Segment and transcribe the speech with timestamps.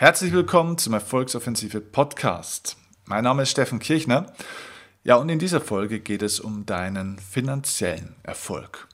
[0.00, 2.78] Herzlich willkommen zum Erfolgsoffensive Podcast.
[3.04, 4.32] Mein Name ist Steffen Kirchner.
[5.04, 8.88] Ja, und in dieser Folge geht es um deinen finanziellen Erfolg.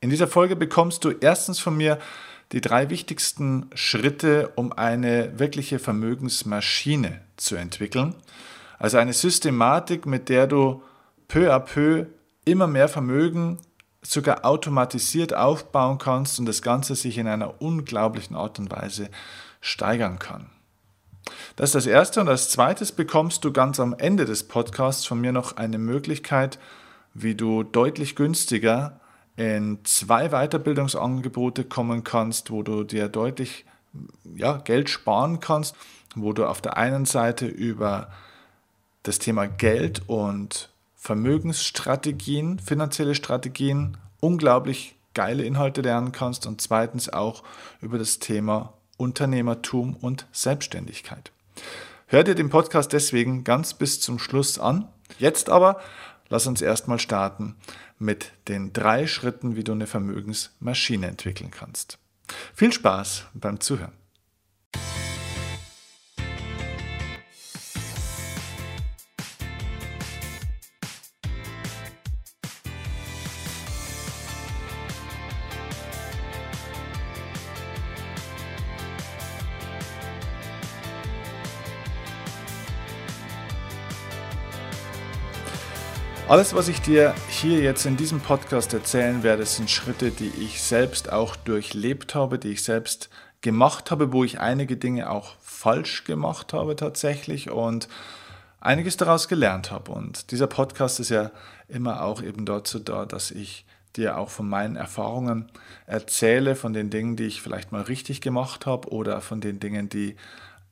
[0.00, 1.98] In dieser Folge bekommst du erstens von mir
[2.52, 8.14] die drei wichtigsten Schritte, um eine wirkliche Vermögensmaschine zu entwickeln.
[8.78, 10.82] Also eine Systematik, mit der du
[11.26, 12.04] peu à peu
[12.44, 13.60] immer mehr Vermögen
[14.02, 19.08] sogar automatisiert aufbauen kannst und das Ganze sich in einer unglaublichen Art und Weise
[19.62, 20.50] steigern kann.
[21.56, 22.20] Das ist das Erste.
[22.20, 26.58] Und als Zweites bekommst du ganz am Ende des Podcasts von mir noch eine Möglichkeit,
[27.14, 29.00] wie du deutlich günstiger
[29.36, 33.64] in zwei Weiterbildungsangebote kommen kannst, wo du dir deutlich
[34.34, 35.74] ja, Geld sparen kannst,
[36.14, 38.10] wo du auf der einen Seite über
[39.04, 47.42] das Thema Geld und Vermögensstrategien, finanzielle Strategien unglaublich geile Inhalte lernen kannst und zweitens auch
[47.80, 51.32] über das Thema Unternehmertum und Selbstständigkeit.
[52.06, 54.88] Hör dir den Podcast deswegen ganz bis zum Schluss an.
[55.18, 55.80] Jetzt aber
[56.28, 57.56] lass uns erstmal starten
[57.98, 61.98] mit den drei Schritten, wie du eine Vermögensmaschine entwickeln kannst.
[62.54, 63.92] Viel Spaß beim Zuhören.
[86.32, 90.62] Alles, was ich dir hier jetzt in diesem Podcast erzählen werde, sind Schritte, die ich
[90.62, 93.10] selbst auch durchlebt habe, die ich selbst
[93.42, 97.86] gemacht habe, wo ich einige Dinge auch falsch gemacht habe tatsächlich und
[98.60, 99.92] einiges daraus gelernt habe.
[99.92, 101.32] Und dieser Podcast ist ja
[101.68, 105.52] immer auch eben dazu da, dass ich dir auch von meinen Erfahrungen
[105.84, 109.90] erzähle, von den Dingen, die ich vielleicht mal richtig gemacht habe oder von den Dingen,
[109.90, 110.16] die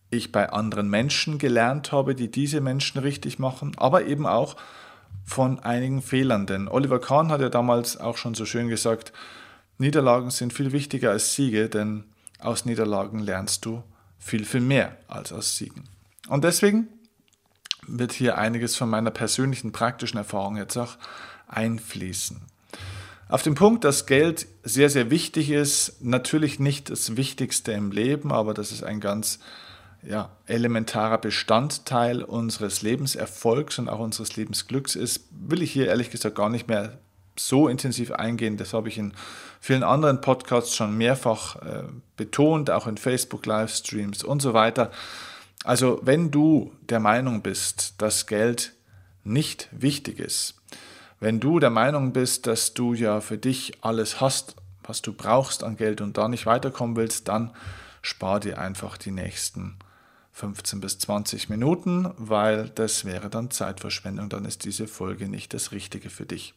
[0.08, 4.56] ich bei anderen Menschen gelernt habe, die diese Menschen richtig machen, aber eben auch
[5.24, 6.46] von einigen Fehlern.
[6.46, 9.12] Denn Oliver Kahn hat ja damals auch schon so schön gesagt,
[9.78, 12.04] Niederlagen sind viel wichtiger als Siege, denn
[12.38, 13.82] aus Niederlagen lernst du
[14.18, 15.84] viel, viel mehr als aus Siegen.
[16.28, 16.88] Und deswegen
[17.86, 20.96] wird hier einiges von meiner persönlichen praktischen Erfahrung jetzt auch
[21.48, 22.40] einfließen.
[23.28, 28.32] Auf den Punkt, dass Geld sehr, sehr wichtig ist, natürlich nicht das Wichtigste im Leben,
[28.32, 29.38] aber das ist ein ganz
[30.02, 36.36] ja, elementarer Bestandteil unseres Lebenserfolgs und auch unseres Lebensglücks ist, will ich hier ehrlich gesagt
[36.36, 36.98] gar nicht mehr
[37.38, 38.56] so intensiv eingehen.
[38.56, 39.12] Das habe ich in
[39.60, 41.84] vielen anderen Podcasts schon mehrfach äh,
[42.16, 44.90] betont, auch in Facebook-Livestreams und so weiter.
[45.64, 48.72] Also wenn du der Meinung bist, dass Geld
[49.24, 50.54] nicht wichtig ist,
[51.18, 55.62] wenn du der Meinung bist, dass du ja für dich alles hast, was du brauchst
[55.62, 57.52] an Geld und da nicht weiterkommen willst, dann
[58.00, 59.76] spar dir einfach die nächsten
[60.40, 65.70] 15 bis 20 Minuten, weil das wäre dann Zeitverschwendung, dann ist diese Folge nicht das
[65.70, 66.54] Richtige für dich.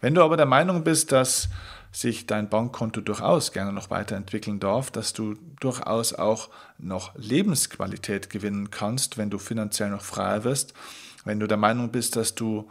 [0.00, 1.50] Wenn du aber der Meinung bist, dass
[1.92, 8.70] sich dein Bankkonto durchaus gerne noch weiterentwickeln darf, dass du durchaus auch noch Lebensqualität gewinnen
[8.70, 10.72] kannst, wenn du finanziell noch freier wirst,
[11.24, 12.70] wenn du der Meinung bist, dass du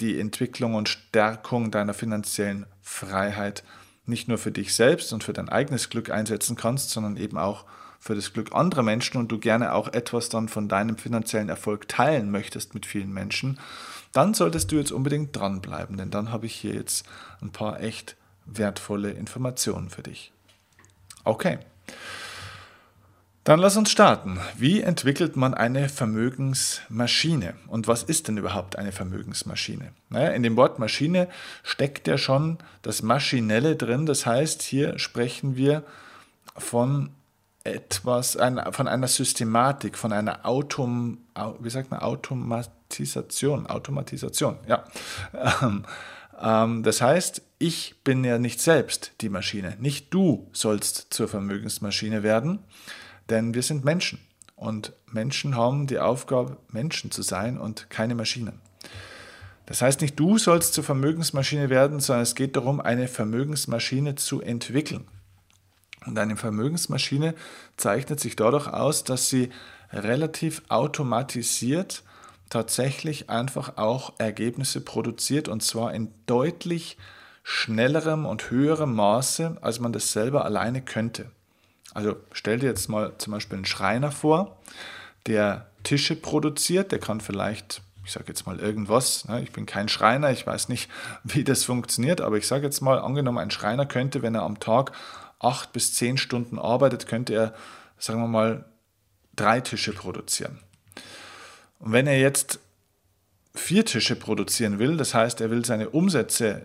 [0.00, 3.62] die Entwicklung und Stärkung deiner finanziellen Freiheit
[4.06, 7.64] nicht nur für dich selbst und für dein eigenes Glück einsetzen kannst, sondern eben auch
[7.64, 11.88] für das Glück anderer Menschen und du gerne auch etwas dann von deinem finanziellen Erfolg
[11.88, 13.58] teilen möchtest mit vielen Menschen,
[14.12, 17.06] dann solltest du jetzt unbedingt dranbleiben, denn dann habe ich hier jetzt
[17.40, 20.32] ein paar echt wertvolle Informationen für dich.
[21.24, 21.58] Okay.
[23.44, 24.38] Dann lass uns starten.
[24.56, 27.54] Wie entwickelt man eine Vermögensmaschine?
[27.66, 29.92] Und was ist denn überhaupt eine Vermögensmaschine?
[30.10, 31.28] Naja, in dem Wort Maschine
[31.64, 34.06] steckt ja schon das Maschinelle drin.
[34.06, 35.82] Das heißt, hier sprechen wir
[36.56, 37.10] von
[37.64, 41.18] etwas, ein, von einer Systematik, von einer Autom,
[41.60, 44.84] wie sagt man, Automatisation, Automatisation, ja.
[45.62, 45.84] Ähm,
[46.40, 49.76] ähm, das heißt, ich bin ja nicht selbst die Maschine.
[49.78, 52.58] Nicht du sollst zur Vermögensmaschine werden,
[53.30, 54.18] denn wir sind Menschen.
[54.56, 58.60] Und Menschen haben die Aufgabe, Menschen zu sein und keine Maschinen.
[59.66, 64.40] Das heißt, nicht du sollst zur Vermögensmaschine werden, sondern es geht darum, eine Vermögensmaschine zu
[64.40, 65.06] entwickeln.
[66.06, 67.34] Und eine Vermögensmaschine
[67.76, 69.50] zeichnet sich dadurch aus, dass sie
[69.92, 72.02] relativ automatisiert
[72.52, 76.98] tatsächlich einfach auch Ergebnisse produziert und zwar in deutlich
[77.42, 81.30] schnellerem und höherem Maße, als man das selber alleine könnte.
[81.94, 84.58] Also stell dir jetzt mal zum Beispiel einen Schreiner vor,
[85.26, 89.88] der Tische produziert, der kann vielleicht, ich sage jetzt mal irgendwas, ne, ich bin kein
[89.88, 90.90] Schreiner, ich weiß nicht,
[91.24, 94.60] wie das funktioniert, aber ich sage jetzt mal, angenommen, ein Schreiner könnte, wenn er am
[94.60, 94.92] Tag
[95.42, 97.54] acht bis zehn Stunden arbeitet, könnte er,
[97.98, 98.64] sagen wir mal,
[99.36, 100.58] drei Tische produzieren.
[101.78, 102.60] Und wenn er jetzt
[103.54, 106.62] vier Tische produzieren will, das heißt, er will seine Umsätze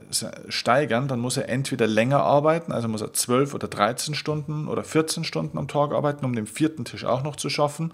[0.47, 4.83] steigern, dann muss er entweder länger arbeiten, also muss er 12 oder 13 Stunden oder
[4.83, 7.91] 14 Stunden am Tag arbeiten, um den vierten Tisch auch noch zu schaffen,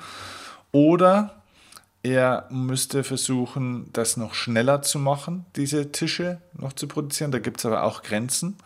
[0.72, 1.42] oder
[2.04, 7.32] er müsste versuchen, das noch schneller zu machen, diese Tische noch zu produzieren.
[7.32, 8.58] Da gibt es aber auch Grenzen.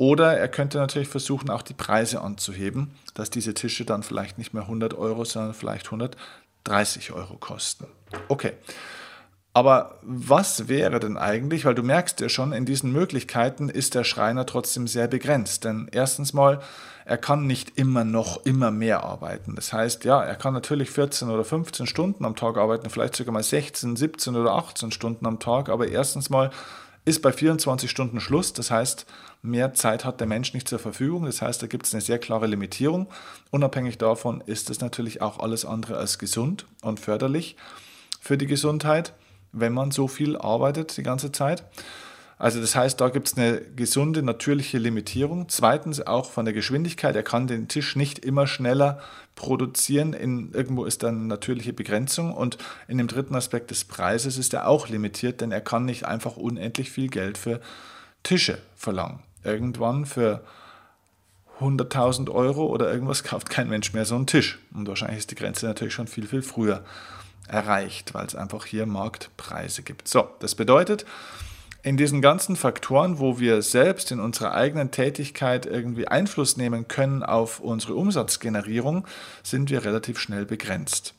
[0.00, 4.54] Oder er könnte natürlich versuchen, auch die Preise anzuheben, dass diese Tische dann vielleicht nicht
[4.54, 7.84] mehr 100 Euro, sondern vielleicht 130 Euro kosten.
[8.28, 8.54] Okay.
[9.52, 14.04] Aber was wäre denn eigentlich, weil du merkst ja schon, in diesen Möglichkeiten ist der
[14.04, 15.64] Schreiner trotzdem sehr begrenzt.
[15.64, 16.60] Denn erstens mal,
[17.04, 19.54] er kann nicht immer noch immer mehr arbeiten.
[19.54, 23.34] Das heißt, ja, er kann natürlich 14 oder 15 Stunden am Tag arbeiten, vielleicht sogar
[23.34, 25.68] mal 16, 17 oder 18 Stunden am Tag.
[25.68, 26.50] Aber erstens mal
[27.04, 28.54] ist bei 24 Stunden Schluss.
[28.54, 29.06] Das heißt,
[29.42, 31.24] mehr Zeit hat der Mensch nicht zur Verfügung.
[31.24, 33.08] Das heißt, da gibt es eine sehr klare Limitierung.
[33.50, 37.56] Unabhängig davon ist es natürlich auch alles andere als gesund und förderlich
[38.20, 39.14] für die Gesundheit
[39.52, 41.64] wenn man so viel arbeitet die ganze Zeit.
[42.38, 45.50] Also das heißt, da gibt es eine gesunde, natürliche Limitierung.
[45.50, 47.14] Zweitens auch von der Geschwindigkeit.
[47.14, 49.00] Er kann den Tisch nicht immer schneller
[49.34, 50.14] produzieren.
[50.14, 52.32] In, irgendwo ist da eine natürliche Begrenzung.
[52.32, 52.56] Und
[52.88, 56.38] in dem dritten Aspekt des Preises ist er auch limitiert, denn er kann nicht einfach
[56.38, 57.60] unendlich viel Geld für
[58.22, 59.20] Tische verlangen.
[59.42, 60.44] Irgendwann für
[61.60, 64.58] 100.000 Euro oder irgendwas kauft kein Mensch mehr so einen Tisch.
[64.74, 66.84] Und wahrscheinlich ist die Grenze natürlich schon viel, viel früher
[67.48, 70.08] erreicht, weil es einfach hier Marktpreise gibt.
[70.08, 71.04] So, das bedeutet,
[71.82, 77.22] in diesen ganzen Faktoren, wo wir selbst in unserer eigenen Tätigkeit irgendwie Einfluss nehmen können
[77.22, 79.06] auf unsere Umsatzgenerierung,
[79.42, 81.14] sind wir relativ schnell begrenzt.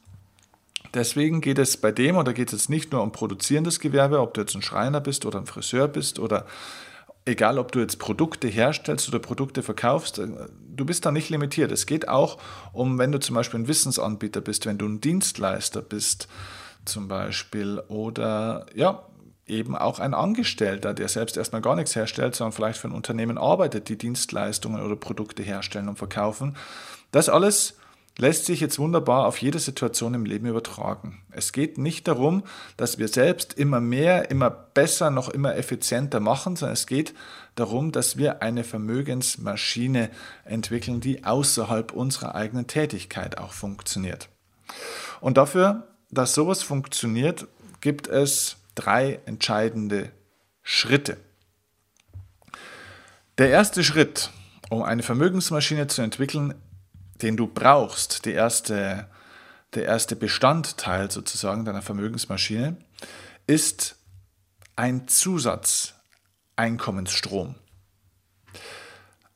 [0.94, 4.42] Deswegen geht es bei dem, oder geht es nicht nur um produzierendes Gewerbe, ob du
[4.42, 6.46] jetzt ein Schreiner bist oder ein Friseur bist oder
[7.32, 10.28] egal ob du jetzt Produkte herstellst oder Produkte verkaufst, äh,
[10.76, 11.72] du bist da nicht limitiert.
[11.72, 12.38] Es geht auch
[12.74, 16.28] um, wenn du zum Beispiel ein Wissensanbieter bist, wenn du ein Dienstleister bist
[16.86, 19.04] zum Beispiel oder ja,
[19.48, 23.38] eben auch ein Angestellter, der selbst erstmal gar nichts herstellt, sondern vielleicht für ein Unternehmen
[23.38, 26.56] arbeitet, die Dienstleistungen oder Produkte herstellen und verkaufen.
[27.12, 27.78] Das alles
[28.18, 31.22] lässt sich jetzt wunderbar auf jede Situation im Leben übertragen.
[31.32, 32.44] Es geht nicht darum,
[32.78, 37.14] dass wir selbst immer mehr, immer besser, noch immer effizienter machen, sondern es geht
[37.56, 40.10] darum, dass wir eine Vermögensmaschine
[40.46, 44.30] entwickeln, die außerhalb unserer eigenen Tätigkeit auch funktioniert.
[45.20, 47.48] Und dafür, dass sowas funktioniert,
[47.80, 50.12] gibt es drei entscheidende
[50.62, 51.18] Schritte.
[53.38, 54.30] Der erste Schritt,
[54.70, 56.54] um eine Vermögensmaschine zu entwickeln,
[57.22, 59.08] den du brauchst, die erste,
[59.74, 62.78] der erste Bestandteil sozusagen deiner Vermögensmaschine,
[63.48, 63.96] ist
[64.76, 67.56] ein Zusatzeinkommensstrom.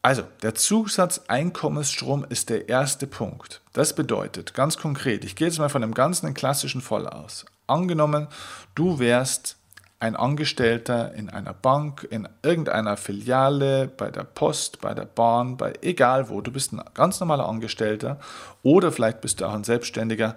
[0.02, 3.64] Also, der Zusatzeinkommensstrom ist der erste Punkt.
[3.74, 7.48] Das bedeutet ganz konkret, ich gehe jetzt mal von einem ganz klassischen Fall aus.
[7.66, 8.28] Angenommen,
[8.76, 9.58] du wärst
[10.00, 15.74] ein Angestellter in einer Bank, in irgendeiner Filiale, bei der Post, bei der Bahn, bei
[15.82, 16.42] egal wo.
[16.42, 18.20] Du bist ein ganz normaler Angestellter
[18.62, 20.36] oder vielleicht bist du auch ein Selbstständiger,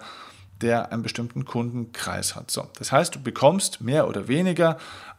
[0.61, 2.51] der einen bestimmten Kundenkreis hat.
[2.51, 4.77] So, das heißt, du bekommst mehr oder weniger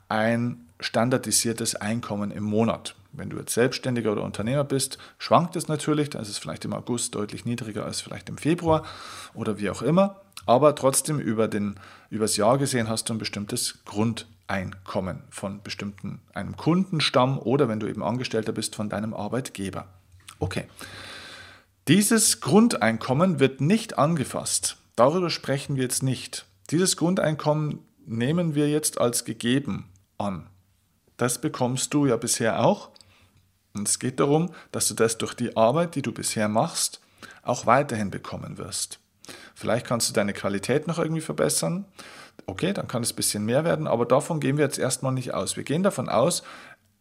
[0.09, 2.95] ein standardisiertes Einkommen im Monat.
[3.13, 6.73] Wenn du jetzt Selbstständiger oder Unternehmer bist, schwankt es natürlich, da ist es vielleicht im
[6.73, 8.85] August deutlich niedriger als vielleicht im Februar
[9.35, 10.21] oder wie auch immer.
[10.47, 11.79] Aber trotzdem über den,
[12.11, 17.87] übers Jahr gesehen hast du ein bestimmtes Grundeinkommen von bestimmten, einem Kundenstamm oder wenn du
[17.87, 19.87] eben Angestellter bist von deinem Arbeitgeber.
[20.39, 20.67] Okay.
[21.89, 24.77] Dieses Grundeinkommen wird nicht angefasst.
[24.97, 26.47] Darüber sprechen wir jetzt nicht.
[26.71, 29.89] Dieses Grundeinkommen nehmen wir jetzt als gegeben
[30.19, 30.47] an.
[31.17, 32.91] Das bekommst du ja bisher auch.
[33.73, 37.01] Und es geht darum, dass du das durch die Arbeit, die du bisher machst,
[37.43, 39.00] auch weiterhin bekommen wirst.
[39.55, 41.85] Vielleicht kannst du deine Qualität noch irgendwie verbessern.
[42.47, 45.35] Okay, dann kann es ein bisschen mehr werden, aber davon gehen wir jetzt erstmal nicht
[45.35, 45.57] aus.
[45.57, 46.43] Wir gehen davon aus,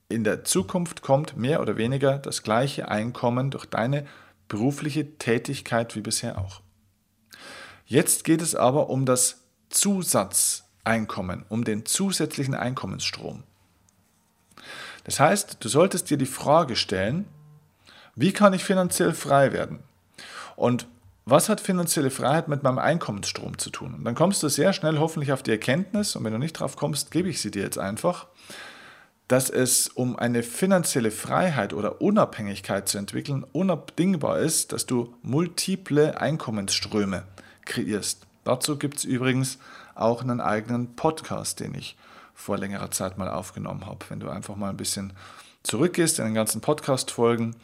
[0.09, 4.05] in der Zukunft kommt mehr oder weniger das gleiche Einkommen durch deine
[4.47, 6.61] berufliche Tätigkeit wie bisher auch.
[7.85, 13.43] Jetzt geht es aber um das Zusatzeinkommen, um den zusätzlichen Einkommensstrom.
[15.03, 17.25] Das heißt, du solltest dir die Frage stellen,
[18.15, 19.79] wie kann ich finanziell frei werden?
[20.55, 20.87] Und
[21.29, 23.93] was hat finanzielle Freiheit mit meinem Einkommensstrom zu tun?
[23.93, 26.75] Und dann kommst du sehr schnell hoffentlich auf die Erkenntnis, und wenn du nicht drauf
[26.75, 28.27] kommst, gebe ich sie dir jetzt einfach,
[29.27, 36.19] dass es um eine finanzielle Freiheit oder Unabhängigkeit zu entwickeln unabdingbar ist, dass du multiple
[36.19, 37.23] Einkommensströme
[37.65, 38.25] kreierst.
[38.43, 39.59] Dazu gibt es übrigens
[39.93, 41.95] auch einen eigenen Podcast, den ich
[42.33, 44.05] vor längerer Zeit mal aufgenommen habe.
[44.09, 45.13] Wenn du einfach mal ein bisschen
[45.61, 47.55] zurückgehst in den ganzen Podcast-Folgen,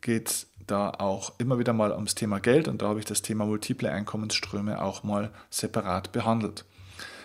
[0.00, 3.46] geht da auch immer wieder mal ums Thema Geld und da habe ich das Thema
[3.46, 6.64] multiple Einkommensströme auch mal separat behandelt.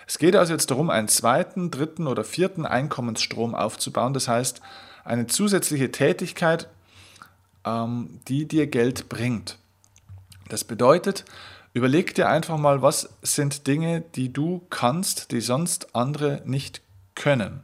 [0.08, 4.14] Es geht also jetzt darum, einen zweiten, dritten oder vierten Einkommensstrom aufzubauen.
[4.14, 4.62] Das heißt,
[5.04, 6.68] eine zusätzliche Tätigkeit,
[7.66, 9.58] ähm, die dir Geld bringt.
[10.50, 11.26] Das bedeutet,
[11.74, 16.82] überleg dir einfach mal, was sind Dinge, die du kannst, die sonst andere nicht
[17.16, 17.62] können.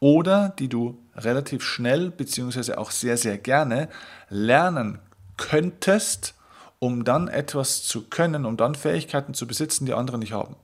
[0.00, 2.74] Oder die du relativ schnell bzw.
[2.74, 3.88] auch sehr, sehr gerne
[4.28, 5.00] lernen
[5.38, 6.34] könntest,
[6.78, 10.56] um dann etwas zu können, um dann Fähigkeiten zu besitzen, die andere nicht haben.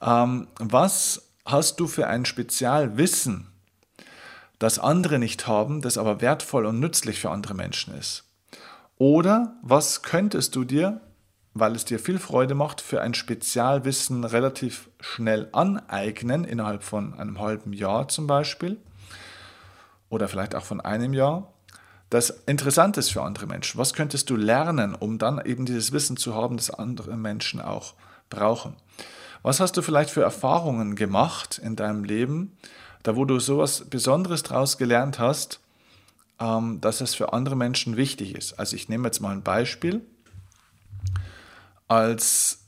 [0.00, 3.48] Ähm, was hast du für ein Spezialwissen,
[4.58, 8.24] das andere nicht haben, das aber wertvoll und nützlich für andere Menschen ist?
[8.98, 11.00] Oder was könntest du dir,
[11.52, 17.38] weil es dir viel Freude macht, für ein Spezialwissen relativ schnell aneignen, innerhalb von einem
[17.38, 18.78] halben Jahr zum Beispiel,
[20.08, 21.52] oder vielleicht auch von einem Jahr,
[22.16, 23.78] das interessant ist für andere Menschen?
[23.78, 27.94] Was könntest du lernen, um dann eben dieses Wissen zu haben, das andere Menschen auch
[28.30, 28.74] brauchen?
[29.42, 32.56] Was hast du vielleicht für Erfahrungen gemacht in deinem Leben,
[33.02, 35.60] da wo du sowas Besonderes daraus gelernt hast,
[36.40, 38.58] ähm, dass es für andere Menschen wichtig ist?
[38.58, 40.00] Also ich nehme jetzt mal ein Beispiel.
[41.86, 42.60] Als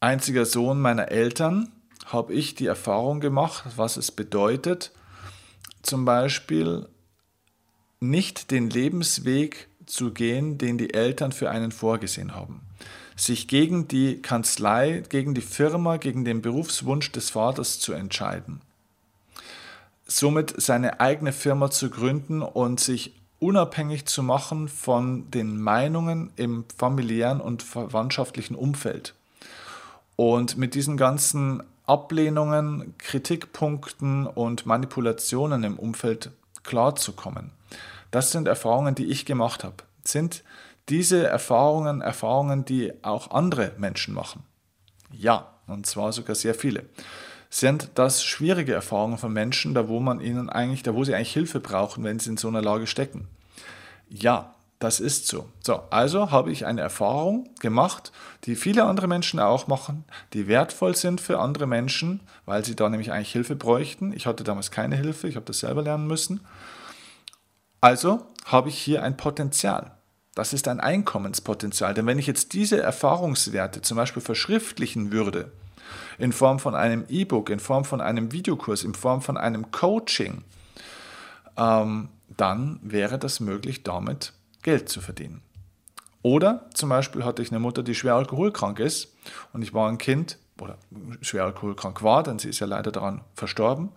[0.00, 1.72] einziger Sohn meiner Eltern
[2.04, 4.92] habe ich die Erfahrung gemacht, was es bedeutet,
[5.82, 6.88] zum Beispiel
[8.00, 12.60] nicht den Lebensweg zu gehen, den die Eltern für einen vorgesehen haben
[13.16, 18.60] sich gegen die Kanzlei, gegen die Firma, gegen den Berufswunsch des Vaters zu entscheiden.
[20.06, 26.64] Somit seine eigene Firma zu gründen und sich unabhängig zu machen von den Meinungen im
[26.76, 29.14] familiären und verwandtschaftlichen Umfeld.
[30.14, 36.30] Und mit diesen ganzen Ablehnungen, Kritikpunkten und Manipulationen im Umfeld
[36.66, 37.52] klarzukommen.
[38.10, 39.76] Das sind Erfahrungen, die ich gemacht habe.
[40.04, 40.44] Sind
[40.88, 44.44] diese Erfahrungen Erfahrungen, die auch andere Menschen machen?
[45.12, 46.84] Ja, und zwar sogar sehr viele.
[47.48, 51.32] Sind das schwierige Erfahrungen von Menschen, da wo man ihnen eigentlich, da wo sie eigentlich
[51.32, 53.28] Hilfe brauchen, wenn sie in so einer Lage stecken?
[54.08, 55.48] Ja, das ist so.
[55.60, 58.12] So, also habe ich eine Erfahrung gemacht,
[58.44, 60.04] die viele andere Menschen auch machen,
[60.34, 64.12] die wertvoll sind für andere Menschen, weil sie da nämlich eigentlich Hilfe bräuchten.
[64.12, 66.40] Ich hatte damals keine Hilfe, ich habe das selber lernen müssen.
[67.80, 69.92] Also habe ich hier ein Potenzial.
[70.34, 71.94] Das ist ein Einkommenspotenzial.
[71.94, 75.50] Denn wenn ich jetzt diese Erfahrungswerte zum Beispiel verschriftlichen würde,
[76.18, 80.44] in Form von einem E-Book, in Form von einem Videokurs, in Form von einem Coaching,
[81.56, 84.34] ähm, dann wäre das möglich, damit
[84.66, 85.42] Geld zu verdienen.
[86.22, 89.14] Oder zum Beispiel hatte ich eine Mutter, die schwer alkoholkrank ist
[89.52, 90.76] und ich war ein Kind, oder
[91.20, 93.92] schwer alkoholkrank war, denn sie ist ja leider daran verstorben.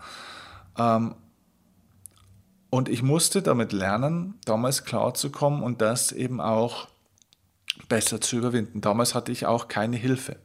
[0.78, 1.16] Ähm,
[2.70, 6.88] und ich musste damit lernen, damals klarzukommen und das eben auch
[7.88, 8.80] besser zu überwinden.
[8.80, 10.36] Damals hatte ich auch keine Hilfe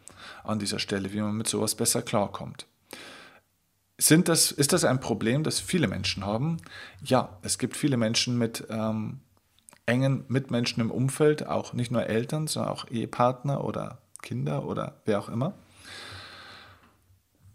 [0.43, 2.67] an dieser Stelle, wie man mit sowas besser klarkommt.
[3.99, 6.63] Sind das, ist das ein Problem, das viele Menschen haben?
[7.03, 9.21] Ja, es gibt viele Menschen mit ähm,
[9.87, 15.19] engen Mitmenschen im Umfeld, auch nicht nur Eltern, sondern auch Ehepartner oder Kinder oder wer
[15.19, 15.55] auch immer,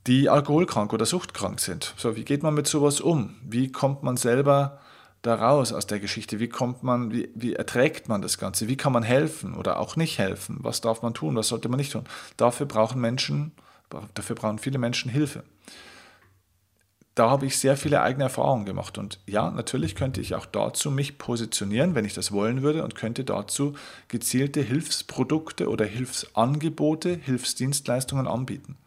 [0.08, 1.94] die alkoholkrank oder suchtkrank sind.
[1.98, 3.36] So, wie geht man mit sowas um?
[3.44, 4.80] Wie kommt man selber
[5.22, 6.40] da raus aus der Geschichte?
[6.40, 8.68] Wie kommt man, wie, wie erträgt man das Ganze?
[8.68, 10.58] Wie kann man helfen oder auch nicht helfen?
[10.62, 11.36] Was darf man tun?
[11.36, 12.06] Was sollte man nicht tun?
[12.38, 13.52] Dafür brauchen Menschen,
[14.14, 15.44] dafür brauchen viele Menschen Hilfe.
[17.20, 18.98] Da habe ich sehr viele eigene Erfahrungen gemacht.
[18.98, 22.96] Und ja, natürlich könnte ich auch dazu mich positionieren, wenn ich das wollen würde, und
[22.96, 23.74] könnte dazu
[24.08, 28.78] gezielte Hilfsprodukte oder Hilfsangebote, Hilfsdienstleistungen anbieten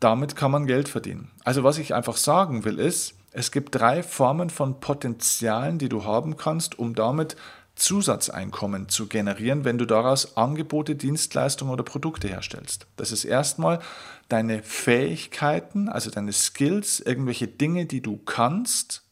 [0.00, 1.30] damit kann man Geld verdienen.
[1.44, 6.04] Also was ich einfach sagen will ist, es gibt drei Formen von Potenzialen, die du
[6.04, 7.36] haben kannst, um damit
[7.76, 12.86] Zusatzeinkommen zu generieren, wenn du daraus Angebote, Dienstleistungen oder Produkte herstellst.
[12.96, 13.80] Das ist erstmal
[14.28, 19.02] deine Fähigkeiten, also deine Skills, irgendwelche Dinge, die du kannst,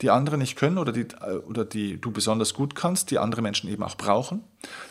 [0.00, 1.06] die andere nicht können oder die,
[1.46, 4.42] oder die du besonders gut kannst, die andere Menschen eben auch brauchen.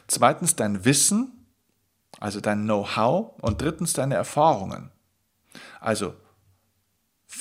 [0.08, 1.46] Zweitens dein Wissen,
[2.20, 4.92] also dein Know-how und drittens deine Erfahrungen.
[5.82, 6.14] Also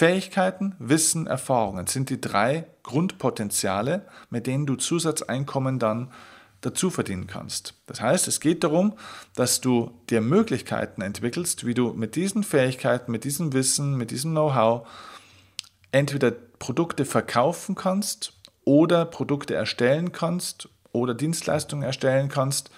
[0.00, 6.10] Fähigkeiten, Wissen, Erfahrungen sind die drei Grundpotenziale, mit denen du Zusatzeinkommen dann
[6.62, 7.74] dazu verdienen kannst.
[7.84, 8.94] Das heißt, es geht darum,
[9.34, 14.30] dass du dir Möglichkeiten entwickelst, wie du mit diesen Fähigkeiten, mit diesem Wissen, mit diesem
[14.30, 14.88] Know-how
[15.92, 18.32] entweder Produkte verkaufen kannst
[18.64, 22.70] oder Produkte erstellen kannst oder Dienstleistungen erstellen kannst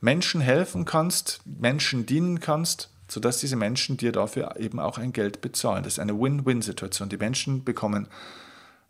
[0.00, 5.40] Menschen helfen kannst, Menschen dienen kannst, sodass diese Menschen dir dafür eben auch ein Geld
[5.40, 5.82] bezahlen.
[5.82, 7.08] Das ist eine Win-Win-Situation.
[7.08, 8.08] Die Menschen bekommen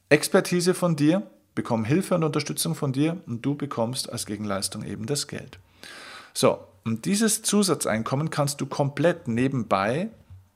[0.09, 1.23] Expertise von dir,
[1.55, 5.59] bekommen Hilfe und Unterstützung von dir und du bekommst als Gegenleistung eben das Geld.
[6.35, 10.09] So, und dieses Zusatzeinkommen kannst du komplett nebenbei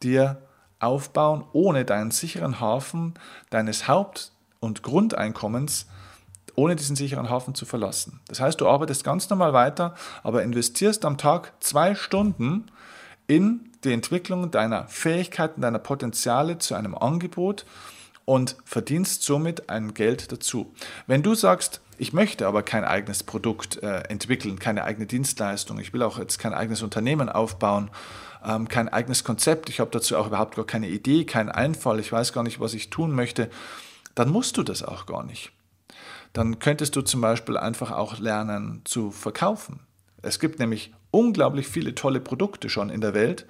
[0.02, 0.38] dir
[0.78, 3.14] aufbauen, ohne deinen sicheren Hafen
[3.50, 5.87] deines Haupt- und Grundeinkommens,
[6.54, 8.21] ohne diesen sicheren Hafen zu verlassen.
[8.28, 12.66] Das heißt, du arbeitest ganz normal weiter, aber investierst am Tag zwei Stunden
[13.32, 17.64] in die Entwicklung deiner Fähigkeiten, deiner Potenziale zu einem Angebot
[18.26, 20.74] und verdienst somit ein Geld dazu.
[21.06, 25.94] Wenn du sagst, ich möchte aber kein eigenes Produkt äh, entwickeln, keine eigene Dienstleistung, ich
[25.94, 27.90] will auch jetzt kein eigenes Unternehmen aufbauen,
[28.44, 32.12] ähm, kein eigenes Konzept, ich habe dazu auch überhaupt gar keine Idee, keinen Einfall, ich
[32.12, 33.48] weiß gar nicht, was ich tun möchte,
[34.14, 35.52] dann musst du das auch gar nicht.
[36.34, 39.80] Dann könntest du zum Beispiel einfach auch lernen zu verkaufen.
[40.20, 43.47] Es gibt nämlich unglaublich viele tolle Produkte schon in der Welt,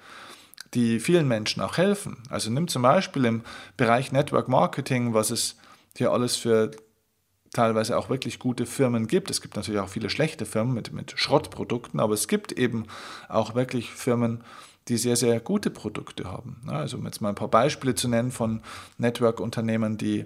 [0.75, 2.17] die vielen Menschen auch helfen.
[2.29, 3.41] Also nimm zum Beispiel im
[3.77, 5.55] Bereich Network Marketing, was es
[5.97, 6.71] hier alles für
[7.51, 9.29] teilweise auch wirklich gute Firmen gibt.
[9.29, 12.85] Es gibt natürlich auch viele schlechte Firmen mit, mit Schrottprodukten, aber es gibt eben
[13.29, 14.43] auch wirklich Firmen,
[14.87, 16.61] die sehr, sehr gute Produkte haben.
[16.67, 18.61] Also um jetzt mal ein paar Beispiele zu nennen von
[18.97, 20.25] Network-Unternehmen, die,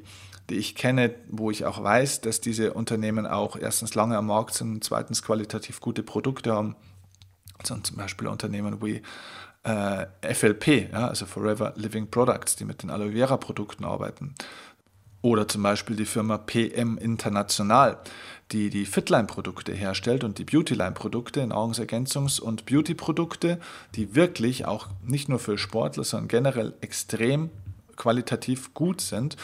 [0.50, 4.56] die ich kenne, wo ich auch weiß, dass diese Unternehmen auch erstens lange am Markt
[4.56, 6.76] sind und zweitens qualitativ gute Produkte haben.
[7.60, 9.02] Also zum Beispiel Unternehmen wie
[9.64, 14.36] äh, FLP, ja, also Forever Living Products, die mit den Aloe Vera Produkten arbeiten.
[15.22, 17.98] Oder zum Beispiel die Firma PM International,
[18.52, 23.60] die die Fitline-Produkte herstellt und die Beautyline-Produkte, Nahrungsergänzungs- und Beauty-Produkte,
[23.96, 27.50] die wirklich auch nicht nur für Sportler, sondern generell extrem
[27.98, 29.36] qualitativ gut sind.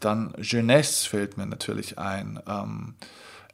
[0.00, 2.38] Dann Jeunesse fällt mir natürlich ein.
[2.46, 2.94] Ähm,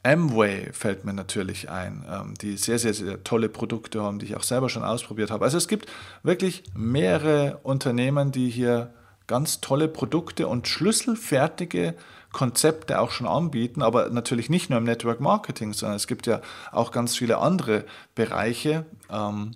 [0.02, 4.36] Amway fällt mir natürlich ein, ähm, die sehr, sehr, sehr tolle Produkte haben, die ich
[4.36, 5.44] auch selber schon ausprobiert habe.
[5.44, 5.86] Also es gibt
[6.22, 8.94] wirklich mehrere Unternehmen, die hier
[9.26, 11.94] ganz tolle Produkte und schlüsselfertige
[12.32, 16.40] Konzepte auch schon anbieten, aber natürlich nicht nur im Network Marketing, sondern es gibt ja
[16.72, 19.52] auch ganz viele andere Bereiche ähm,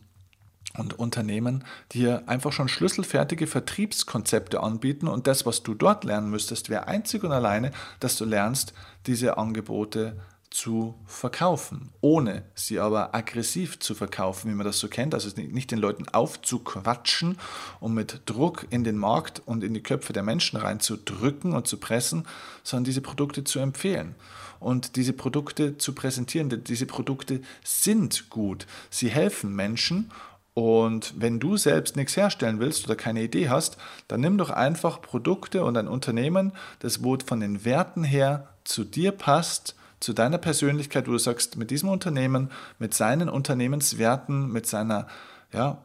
[0.77, 6.31] und Unternehmen, die hier einfach schon schlüsselfertige Vertriebskonzepte anbieten und das, was du dort lernen
[6.31, 8.73] müsstest, wäre einzig und alleine, dass du lernst,
[9.07, 10.17] diese Angebote
[10.53, 15.71] zu verkaufen, ohne sie aber aggressiv zu verkaufen, wie man das so kennt, also nicht
[15.71, 17.39] den Leuten aufzuquatschen
[17.81, 21.79] und mit Druck in den Markt und in die Köpfe der Menschen reinzudrücken und zu
[21.79, 22.27] pressen,
[22.63, 24.15] sondern diese Produkte zu empfehlen.
[24.61, 30.13] Und diese Produkte zu präsentieren, denn diese Produkte sind gut, sie helfen Menschen.
[30.55, 35.01] Und wenn du selbst nichts herstellen willst oder keine Idee hast, dann nimm doch einfach
[35.01, 40.39] Produkte und ein Unternehmen, das wo von den Werten her zu dir passt, zu deiner
[40.39, 45.07] Persönlichkeit, wo du sagst, mit diesem Unternehmen, mit seinen Unternehmenswerten, mit seiner
[45.53, 45.79] ja,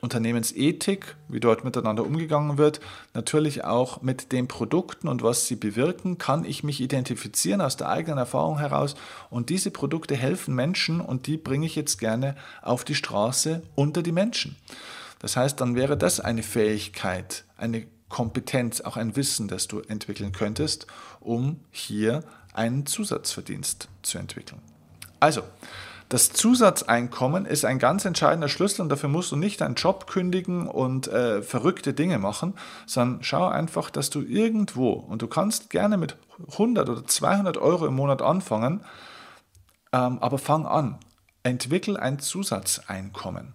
[0.00, 2.80] Unternehmensethik, wie dort miteinander umgegangen wird,
[3.12, 7.90] natürlich auch mit den Produkten und was sie bewirken, kann ich mich identifizieren aus der
[7.90, 8.94] eigenen Erfahrung heraus.
[9.28, 14.02] Und diese Produkte helfen Menschen und die bringe ich jetzt gerne auf die Straße unter
[14.02, 14.56] die Menschen.
[15.18, 20.32] Das heißt, dann wäre das eine Fähigkeit, eine Kompetenz, auch ein Wissen, das du entwickeln
[20.32, 20.86] könntest,
[21.20, 22.24] um hier
[22.60, 24.60] einen Zusatzverdienst zu entwickeln.
[25.18, 25.42] Also,
[26.10, 30.66] das Zusatzeinkommen ist ein ganz entscheidender Schlüssel und dafür musst du nicht deinen Job kündigen
[30.66, 35.96] und äh, verrückte Dinge machen, sondern schau einfach, dass du irgendwo, und du kannst gerne
[35.96, 36.16] mit
[36.52, 38.84] 100 oder 200 Euro im Monat anfangen,
[39.92, 40.98] ähm, aber fang an,
[41.42, 43.54] entwickel ein Zusatzeinkommen.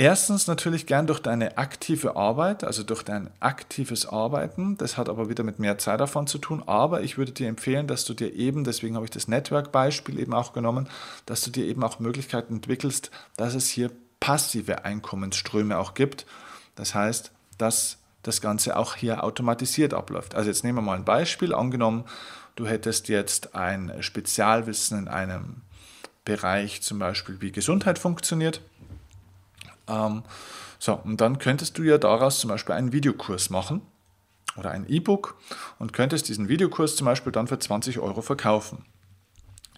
[0.00, 4.76] Erstens natürlich gern durch deine aktive Arbeit, also durch dein aktives Arbeiten.
[4.78, 6.62] Das hat aber wieder mit mehr Zeit davon zu tun.
[6.64, 10.34] Aber ich würde dir empfehlen, dass du dir eben, deswegen habe ich das Network-Beispiel eben
[10.34, 10.88] auch genommen,
[11.26, 16.26] dass du dir eben auch Möglichkeiten entwickelst, dass es hier passive Einkommensströme auch gibt.
[16.76, 20.36] Das heißt, dass das Ganze auch hier automatisiert abläuft.
[20.36, 21.52] Also jetzt nehmen wir mal ein Beispiel.
[21.52, 22.04] Angenommen,
[22.54, 25.62] du hättest jetzt ein Spezialwissen in einem
[26.24, 28.60] Bereich, zum Beispiel wie Gesundheit funktioniert
[29.88, 30.22] ähm,
[30.78, 33.82] so, und dann könntest du ja daraus zum Beispiel einen Videokurs machen
[34.56, 35.36] oder ein E-Book
[35.78, 38.84] und könntest diesen Videokurs zum Beispiel dann für 20 Euro verkaufen.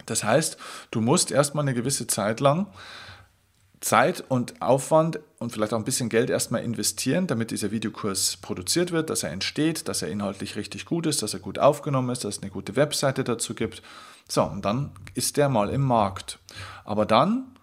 [0.06, 0.56] Das heißt,
[0.90, 2.66] du musst erstmal eine gewisse Zeit lang
[3.80, 8.92] Zeit und Aufwand und vielleicht auch ein bisschen Geld erstmal investieren, damit dieser Videokurs produziert
[8.92, 12.24] wird, dass er entsteht, dass er inhaltlich richtig gut ist, dass er gut aufgenommen ist,
[12.24, 13.82] dass es eine gute Webseite dazu gibt.
[14.28, 16.38] So, und dann ist der mal im Markt.
[16.84, 17.56] Aber dann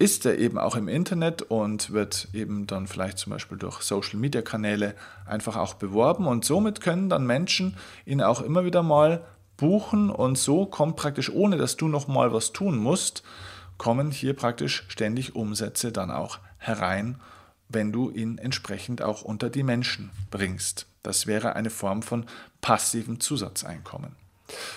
[0.00, 4.94] ist er eben auch im Internet und wird eben dann vielleicht zum Beispiel durch Social-Media-Kanäle
[5.26, 9.26] einfach auch beworben und somit können dann Menschen ihn auch immer wieder mal
[9.58, 13.22] buchen und so kommt praktisch, ohne dass du nochmal was tun musst,
[13.76, 17.20] kommen hier praktisch ständig Umsätze dann auch herein,
[17.68, 20.86] wenn du ihn entsprechend auch unter die Menschen bringst.
[21.02, 22.24] Das wäre eine Form von
[22.62, 24.19] passivem Zusatzeinkommen.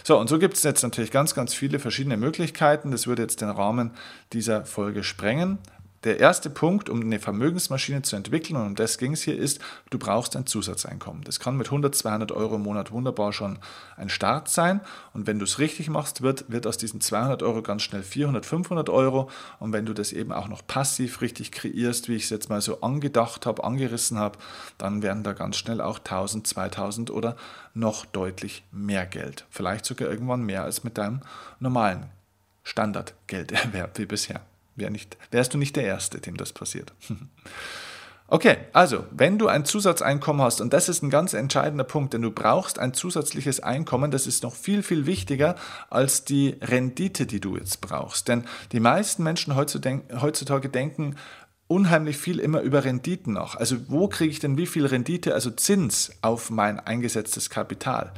[0.03, 2.91] So, und so gibt es jetzt natürlich ganz, ganz viele verschiedene Möglichkeiten.
[2.91, 3.91] Das würde jetzt den Rahmen
[4.31, 5.59] dieser Folge sprengen.
[6.03, 9.61] Der erste Punkt, um eine Vermögensmaschine zu entwickeln, und um das ging es hier, ist,
[9.89, 11.23] du brauchst ein Zusatzeinkommen.
[11.23, 13.57] Das kann mit 100, 200 Euro im Monat wunderbar schon
[13.95, 14.81] ein Start sein.
[15.13, 18.45] Und wenn du es richtig machst, wird, wird aus diesen 200 Euro ganz schnell 400,
[18.45, 19.29] 500 Euro.
[19.59, 22.59] Und wenn du das eben auch noch passiv richtig kreierst, wie ich es jetzt mal
[22.59, 24.39] so angedacht habe, angerissen habe,
[24.77, 27.37] dann werden da ganz schnell auch 1000, 2000 oder
[27.73, 29.45] noch deutlich mehr Geld.
[29.49, 31.21] Vielleicht sogar irgendwann mehr als mit deinem
[31.61, 32.07] normalen
[32.63, 34.41] Standardgelderwerb wie bisher.
[34.75, 36.93] Wär nicht, wärst du nicht der Erste, dem das passiert.
[38.27, 42.23] Okay, also, wenn du ein Zusatzeinkommen hast, und das ist ein ganz entscheidender Punkt, denn
[42.23, 45.55] du brauchst ein zusätzliches Einkommen, das ist noch viel, viel wichtiger
[45.91, 48.29] als die Rendite, die du jetzt brauchst.
[48.29, 51.15] Denn die meisten Menschen heutzutage denken
[51.67, 53.55] unheimlich viel immer über Renditen nach.
[53.55, 58.13] Also, wo kriege ich denn wie viel Rendite, also Zins auf mein eingesetztes Kapital?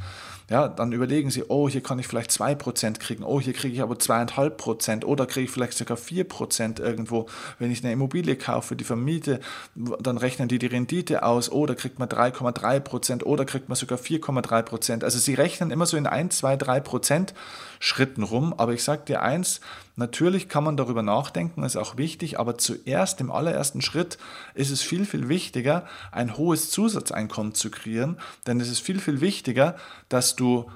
[0.47, 3.81] Ja, dann überlegen Sie, oh, hier kann ich vielleicht 2% kriegen, oh, hier kriege ich
[3.81, 7.25] aber 2,5% oder kriege ich vielleicht sogar 4% irgendwo,
[7.57, 9.39] wenn ich eine Immobilie kaufe, die vermiete,
[9.73, 15.03] dann rechnen die die Rendite aus, da kriegt man 3,3% oder kriegt man sogar 4,3%.
[15.03, 17.33] Also Sie rechnen immer so in 1, 2, 3%
[17.79, 19.61] Schritten rum, aber ich sage dir eins,
[19.95, 24.17] Natürlich kann man darüber nachdenken, ist auch wichtig, aber zuerst im allerersten Schritt
[24.53, 29.21] ist es viel, viel wichtiger, ein hohes Zusatzeinkommen zu kreieren, denn es ist viel, viel
[29.21, 29.75] wichtiger,
[30.09, 30.69] dass du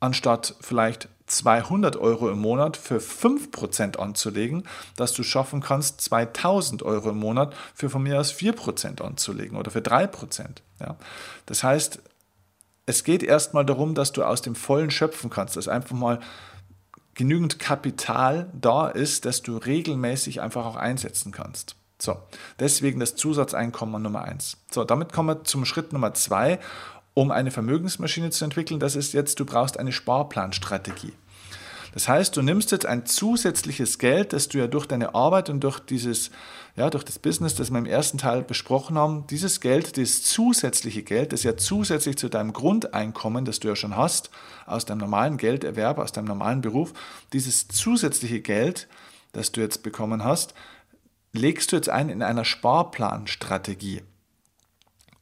[0.00, 4.64] anstatt vielleicht 200 Euro im Monat für 5% anzulegen,
[4.96, 9.70] dass du schaffen kannst, 2000 Euro im Monat für von mir aus 4% anzulegen oder
[9.70, 10.46] für 3%.
[10.80, 10.96] Ja.
[11.46, 12.00] Das heißt,
[12.86, 16.20] es geht erstmal darum, dass du aus dem Vollen schöpfen kannst, dass einfach mal
[17.18, 21.74] genügend Kapital da ist, das du regelmäßig einfach auch einsetzen kannst.
[22.00, 22.16] So,
[22.60, 24.56] deswegen das Zusatzeinkommen Nummer eins.
[24.70, 26.60] So, damit kommen wir zum Schritt Nummer zwei,
[27.14, 28.78] um eine Vermögensmaschine zu entwickeln.
[28.78, 31.12] Das ist jetzt, du brauchst eine Sparplanstrategie.
[31.92, 35.60] Das heißt, du nimmst jetzt ein zusätzliches Geld, das du ja durch deine Arbeit und
[35.60, 36.30] durch dieses,
[36.76, 41.02] ja, durch das Business, das wir im ersten Teil besprochen haben, dieses Geld, dieses zusätzliche
[41.02, 44.30] Geld, das ja zusätzlich zu deinem Grundeinkommen, das du ja schon hast,
[44.66, 46.92] aus deinem normalen Gelderwerb, aus deinem normalen Beruf,
[47.32, 48.88] dieses zusätzliche Geld,
[49.32, 50.54] das du jetzt bekommen hast,
[51.32, 54.02] legst du jetzt ein in einer Sparplanstrategie.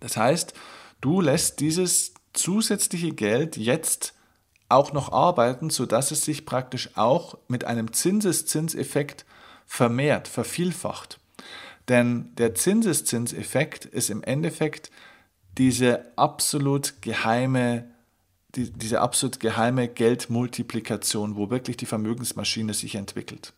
[0.00, 0.52] Das heißt,
[1.00, 4.15] du lässt dieses zusätzliche Geld jetzt
[4.68, 9.24] auch noch arbeiten, sodass es sich praktisch auch mit einem Zinseszinseffekt
[9.66, 11.18] vermehrt, vervielfacht.
[11.88, 14.90] Denn der Zinseszinseffekt ist im Endeffekt
[15.56, 17.88] diese absolut geheime,
[18.54, 23.52] die, diese absolut geheime Geldmultiplikation, wo wirklich die Vermögensmaschine sich entwickelt.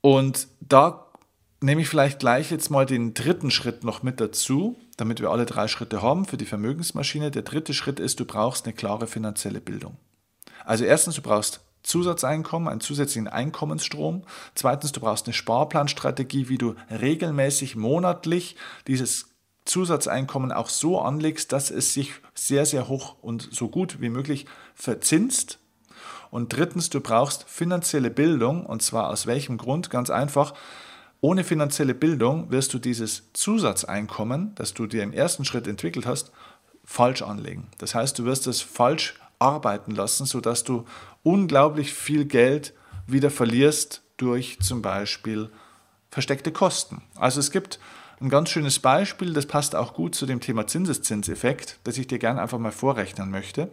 [0.00, 1.05] Und da
[1.60, 5.46] nehme ich vielleicht gleich jetzt mal den dritten Schritt noch mit dazu, damit wir alle
[5.46, 7.30] drei Schritte haben für die Vermögensmaschine.
[7.30, 9.96] Der dritte Schritt ist, du brauchst eine klare finanzielle Bildung.
[10.64, 14.24] Also erstens, du brauchst Zusatzeinkommen, einen zusätzlichen Einkommensstrom.
[14.54, 18.56] Zweitens, du brauchst eine Sparplanstrategie, wie du regelmäßig monatlich
[18.88, 19.28] dieses
[19.64, 24.46] Zusatzeinkommen auch so anlegst, dass es sich sehr, sehr hoch und so gut wie möglich
[24.74, 25.60] verzinst.
[26.30, 28.66] Und drittens, du brauchst finanzielle Bildung.
[28.66, 29.88] Und zwar aus welchem Grund?
[29.88, 30.54] Ganz einfach,
[31.20, 36.30] ohne finanzielle Bildung wirst du dieses Zusatzeinkommen, das du dir im ersten Schritt entwickelt hast,
[36.84, 37.68] falsch anlegen.
[37.78, 40.84] Das heißt, du wirst es falsch arbeiten lassen, sodass du
[41.22, 42.74] unglaublich viel Geld
[43.06, 45.50] wieder verlierst durch zum Beispiel
[46.10, 47.02] versteckte Kosten.
[47.16, 47.78] Also es gibt
[48.20, 52.18] ein ganz schönes Beispiel, das passt auch gut zu dem Thema Zinseszinseffekt, das ich dir
[52.18, 53.70] gerne einfach mal vorrechnen möchte.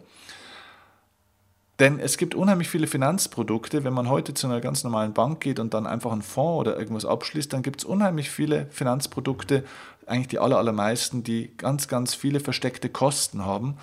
[1.80, 3.82] Denn es gibt unheimlich viele Finanzprodukte.
[3.82, 6.78] Wenn man heute zu einer ganz normalen Bank geht und dann einfach einen Fonds oder
[6.78, 9.64] irgendwas abschließt, dann gibt es unheimlich viele Finanzprodukte,
[10.06, 13.76] eigentlich die aller, allermeisten, die ganz, ganz viele versteckte Kosten haben.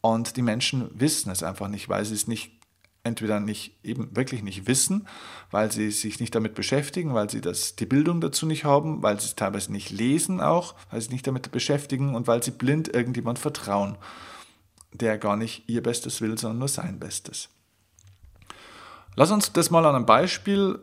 [0.00, 2.52] Und die Menschen wissen es einfach nicht, weil sie es nicht
[3.04, 5.08] entweder nicht eben wirklich nicht wissen,
[5.50, 9.18] weil sie sich nicht damit beschäftigen, weil sie das, die Bildung dazu nicht haben, weil
[9.18, 12.52] sie es teilweise nicht lesen auch, weil sie sich nicht damit beschäftigen und weil sie
[12.52, 13.96] blind irgendjemand vertrauen
[14.92, 17.48] der gar nicht ihr Bestes will, sondern nur sein Bestes.
[19.16, 20.78] Lass uns das mal an einem Beispiel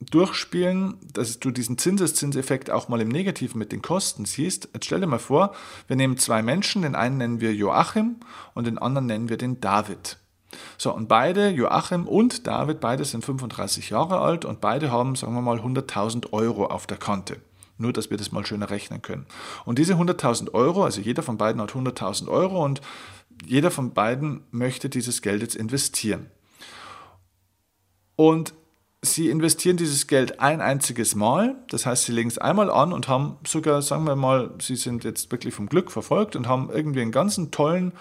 [0.00, 4.68] durchspielen, dass du diesen Zinseszinseffekt auch mal im Negativen mit den Kosten siehst.
[4.74, 5.54] Jetzt stell dir mal vor,
[5.86, 8.16] wir nehmen zwei Menschen, den einen nennen wir Joachim
[8.54, 10.18] und den anderen nennen wir den David.
[10.78, 15.34] So, und beide, Joachim und David, beide sind 35 Jahre alt und beide haben, sagen
[15.34, 17.38] wir mal, 100.000 Euro auf der Kante.
[17.78, 19.26] Nur, dass wir das mal schöner rechnen können.
[19.66, 22.80] Und diese 100.000 Euro, also jeder von beiden hat 100.000 Euro und
[23.44, 26.30] jeder von beiden möchte dieses Geld jetzt investieren.
[28.16, 28.54] Und
[29.02, 31.56] sie investieren dieses Geld ein einziges Mal.
[31.68, 35.04] Das heißt, sie legen es einmal an und haben sogar, sagen wir mal, sie sind
[35.04, 37.92] jetzt wirklich vom Glück verfolgt und haben irgendwie einen ganzen tollen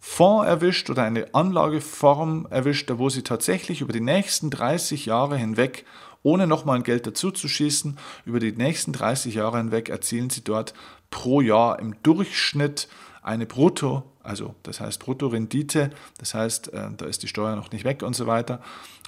[0.00, 5.84] Fonds erwischt oder eine Anlageform erwischt, wo Sie tatsächlich über die nächsten 30 Jahre hinweg,
[6.22, 10.72] ohne nochmal Geld dazu zu schießen, über die nächsten 30 Jahre hinweg erzielen Sie dort
[11.10, 12.88] pro Jahr im Durchschnitt
[13.22, 17.84] eine Brutto, also das heißt Bruttorendite, das heißt, äh, da ist die Steuer noch nicht
[17.84, 18.60] weg und so weiter,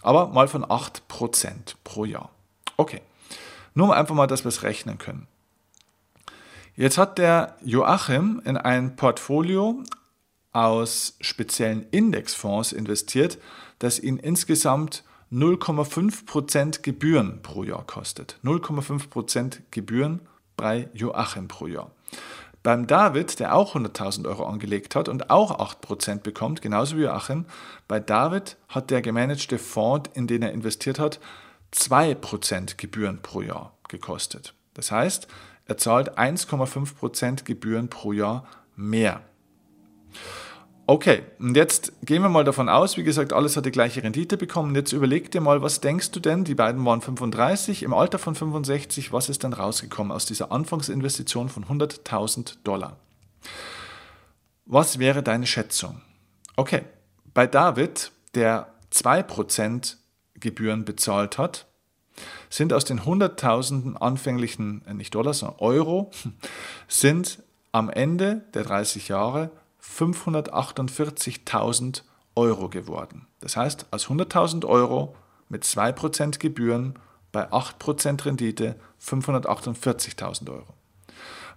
[0.02, 2.30] aber mal von 8% pro Jahr.
[2.76, 3.00] Okay,
[3.74, 5.26] nur einfach mal, dass wir es rechnen können.
[6.74, 9.82] Jetzt hat der Joachim in ein Portfolio
[10.52, 13.38] aus speziellen Indexfonds investiert,
[13.78, 18.38] das ihn insgesamt 0,5% Gebühren pro Jahr kostet.
[18.44, 20.20] 0,5% Gebühren
[20.56, 21.90] bei Joachim pro Jahr.
[22.62, 27.44] Beim David, der auch 100.000 Euro angelegt hat und auch 8% bekommt, genauso wie Joachim,
[27.88, 31.18] bei David hat der gemanagte Fonds, in den er investiert hat,
[31.74, 34.54] 2% Gebühren pro Jahr gekostet.
[34.74, 35.26] Das heißt,
[35.66, 38.46] er zahlt 1,5% Gebühren pro Jahr
[38.76, 39.22] mehr.
[40.92, 44.36] Okay, und jetzt gehen wir mal davon aus, wie gesagt, alles hat die gleiche Rendite
[44.36, 44.74] bekommen.
[44.74, 46.44] Jetzt überleg dir mal, was denkst du denn?
[46.44, 51.48] Die beiden waren 35, im Alter von 65, was ist dann rausgekommen aus dieser Anfangsinvestition
[51.48, 52.98] von 100.000 Dollar?
[54.66, 56.02] Was wäre deine Schätzung?
[56.56, 56.82] Okay,
[57.32, 59.96] bei David, der 2%
[60.34, 61.68] Gebühren bezahlt hat,
[62.50, 66.10] sind aus den 100.000 anfänglichen, äh, nicht Dollar, sondern Euro,
[66.86, 69.52] sind am Ende der 30 Jahre
[69.82, 72.02] 548.000
[72.34, 73.26] Euro geworden.
[73.40, 75.14] Das heißt, aus 100.000 Euro
[75.48, 76.98] mit 2% Gebühren
[77.32, 80.74] bei 8% Rendite 548.000 Euro.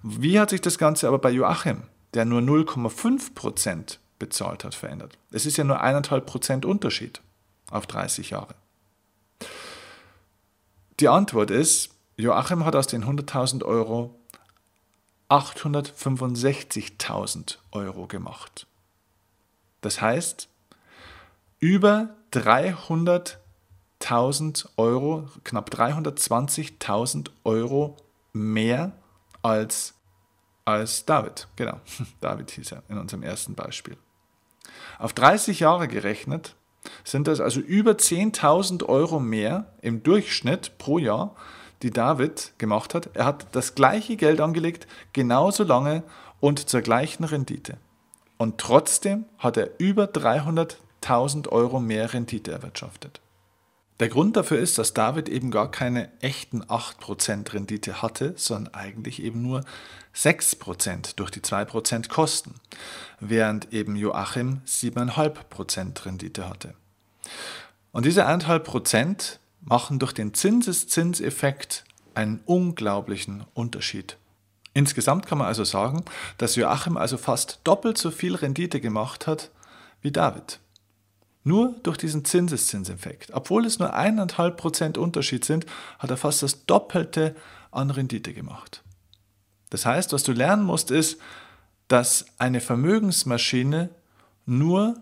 [0.03, 1.83] Wie hat sich das Ganze aber bei Joachim,
[2.13, 5.17] der nur 0,5% bezahlt hat, verändert?
[5.31, 7.21] Es ist ja nur 1,5% Unterschied
[7.69, 8.55] auf 30 Jahre.
[10.99, 14.15] Die Antwort ist, Joachim hat aus den 100.000 Euro
[15.35, 18.67] 865.000 Euro gemacht.
[19.81, 20.47] Das heißt,
[21.59, 27.97] über 300.000 Euro, knapp 320.000 Euro
[28.31, 28.93] mehr
[29.41, 29.95] als,
[30.63, 31.49] als David.
[31.57, 31.81] Genau,
[32.21, 33.97] David hieß er in unserem ersten Beispiel.
[34.99, 36.55] Auf 30 Jahre gerechnet
[37.03, 41.35] sind das also über 10.000 Euro mehr im Durchschnitt pro Jahr,
[41.81, 43.09] die David gemacht hat.
[43.13, 46.03] Er hat das gleiche Geld angelegt, genauso lange
[46.39, 47.77] und zur gleichen Rendite.
[48.37, 53.21] Und trotzdem hat er über 300.000 Euro mehr Rendite erwirtschaftet.
[54.01, 59.23] Der Grund dafür ist, dass David eben gar keine echten 8% Rendite hatte, sondern eigentlich
[59.23, 59.63] eben nur
[60.13, 62.55] 6% durch die 2% Kosten,
[63.21, 66.73] während eben Joachim 7,5% Rendite hatte.
[67.93, 74.17] Und diese 1,5% machen durch den Zinseszinseffekt einen unglaublichen Unterschied.
[74.73, 76.03] Insgesamt kann man also sagen,
[76.37, 79.51] dass Joachim also fast doppelt so viel Rendite gemacht hat
[80.01, 80.59] wie David.
[81.43, 83.31] Nur durch diesen Zinseszinseffekt.
[83.33, 85.65] Obwohl es nur eineinhalb Prozent Unterschied sind,
[85.99, 87.35] hat er fast das Doppelte
[87.71, 88.83] an Rendite gemacht.
[89.69, 91.19] Das heißt, was du lernen musst, ist,
[91.87, 93.89] dass eine Vermögensmaschine
[94.45, 94.95] nur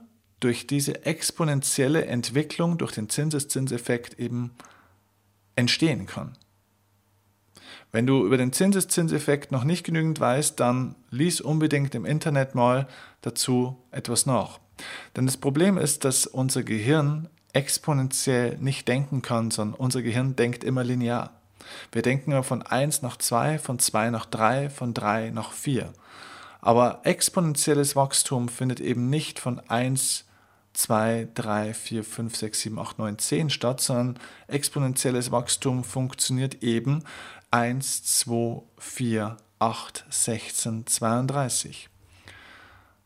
[0.44, 4.52] durch diese exponentielle Entwicklung, durch den Zinseszinseffekt eben
[5.56, 6.38] entstehen kann.
[7.92, 12.88] Wenn du über den Zinseszinseffekt noch nicht genügend weißt, dann lies unbedingt im Internet mal
[13.22, 14.60] dazu etwas nach.
[15.16, 20.64] Denn das Problem ist, dass unser Gehirn exponentiell nicht denken kann, sondern unser Gehirn denkt
[20.64, 21.40] immer linear.
[21.92, 25.94] Wir denken von 1 nach 2, von 2 nach 3, von 3 nach 4.
[26.62, 30.26] Aber exponentielles Wachstum findet eben nicht von 1
[30.74, 37.04] 2, 3, 4, 5, 6, 7, 8, 9, 10 statt, sondern exponentielles Wachstum funktioniert eben
[37.52, 41.90] 1, 2, 4, 8, 16, 32.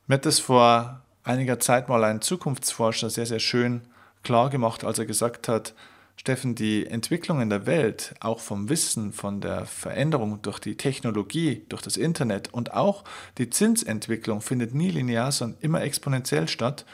[0.08, 3.82] Mir hat das vor einiger Zeit mal ein Zukunftsforscher sehr, sehr schön
[4.24, 5.74] klar gemacht, als er gesagt hat,
[6.16, 11.64] Steffen, die Entwicklung in der Welt, auch vom Wissen, von der Veränderung durch die Technologie,
[11.70, 13.04] durch das Internet und auch
[13.38, 16.86] die Zinsentwicklung findet nie linear, sondern immer exponentiell statt.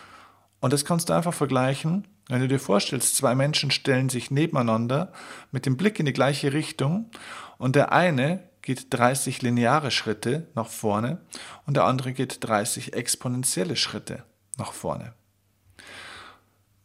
[0.64, 5.12] Und das kannst du einfach vergleichen, wenn du dir vorstellst, zwei Menschen stellen sich nebeneinander
[5.52, 7.12] mit dem Blick in die gleiche Richtung
[7.58, 11.20] und der eine geht 30 lineare Schritte nach vorne
[11.66, 14.24] und der andere geht 30 exponentielle Schritte
[14.58, 15.12] nach vorne.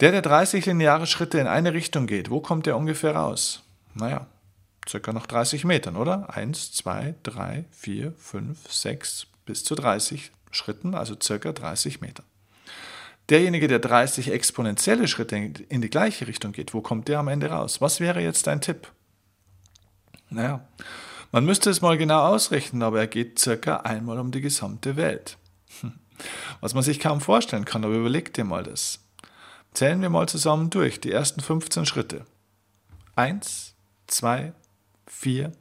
[0.00, 3.62] Der, der 30 lineare Schritte in eine Richtung geht, wo kommt der ungefähr raus?
[3.94, 4.26] Naja,
[4.88, 6.34] circa nach 30 Metern, oder?
[6.34, 12.24] 1, 2, 3, 4, 5, 6 bis zu 30 Schritten, also circa 30 Meter.
[13.30, 17.50] Derjenige, der 30 exponentielle Schritte in die gleiche Richtung geht, wo kommt der am Ende
[17.50, 17.80] raus?
[17.80, 18.90] Was wäre jetzt dein Tipp?
[20.30, 20.66] Naja,
[21.30, 25.36] man müsste es mal genau ausrechnen, aber er geht circa einmal um die gesamte Welt.
[26.60, 29.00] Was man sich kaum vorstellen kann, aber überleg dir mal das.
[29.72, 32.24] Zählen wir mal zusammen durch die ersten 15 Schritte.
[33.14, 33.74] 1,
[34.06, 34.52] 2,
[35.06, 35.52] 4,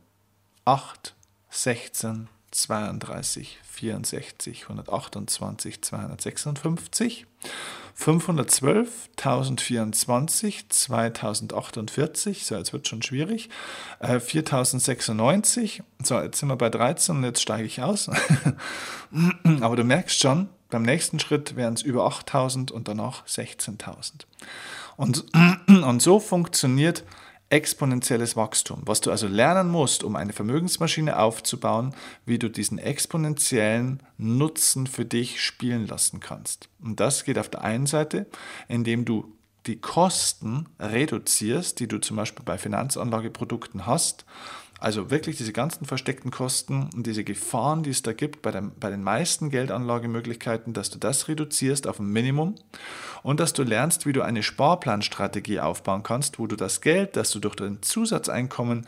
[0.66, 1.16] 8,
[1.50, 7.26] 16, 32, 64, 128, 256,
[7.94, 13.50] 512, 1024, 2048, so jetzt wird schon schwierig,
[14.00, 18.10] äh, 4096, so jetzt sind wir bei 13 und jetzt steige ich aus.
[19.62, 24.26] Aber du merkst schon, beim nächsten Schritt wären es über 8000 und danach 16.000.
[24.96, 25.26] Und,
[25.68, 27.04] und so funktioniert
[27.50, 28.82] exponentielles Wachstum.
[28.86, 35.06] Was du also lernen musst, um eine Vermögensmaschine aufzubauen, wie du diesen exponentiellen Nutzen für
[35.06, 36.70] dich spielen lassen kannst.
[36.82, 38.28] Und das geht auf der einen Seite,
[38.68, 39.34] indem du
[39.66, 44.26] die Kosten reduzierst, die du zum Beispiel bei Finanzanlageprodukten hast
[44.80, 48.72] also wirklich diese ganzen versteckten Kosten und diese Gefahren, die es da gibt bei, dem,
[48.80, 52.56] bei den meisten Geldanlagemöglichkeiten, dass du das reduzierst auf ein Minimum
[53.24, 57.32] und dass du lernst, wie du eine Sparplanstrategie aufbauen kannst, wo du das Geld, das
[57.32, 58.86] du durch dein Zusatzeinkommen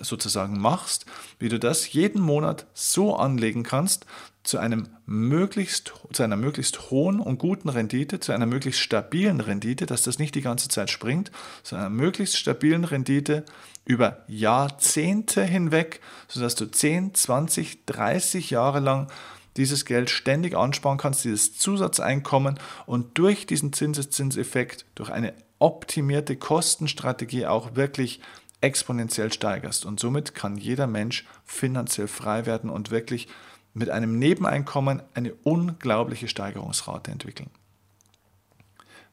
[0.00, 1.06] sozusagen machst,
[1.38, 4.06] wie du das jeden Monat so anlegen kannst,
[4.44, 9.84] zu, einem möglichst, zu einer möglichst hohen und guten Rendite, zu einer möglichst stabilen Rendite,
[9.84, 11.30] dass das nicht die ganze Zeit springt,
[11.62, 13.44] zu einer möglichst stabilen Rendite
[13.88, 19.10] über Jahrzehnte hinweg, sodass du 10, 20, 30 Jahre lang
[19.56, 27.46] dieses Geld ständig ansparen kannst, dieses Zusatzeinkommen und durch diesen Zinseszinseffekt, durch eine optimierte Kostenstrategie
[27.46, 28.20] auch wirklich
[28.60, 29.86] exponentiell steigerst.
[29.86, 33.26] Und somit kann jeder Mensch finanziell frei werden und wirklich
[33.72, 37.50] mit einem Nebeneinkommen eine unglaubliche Steigerungsrate entwickeln.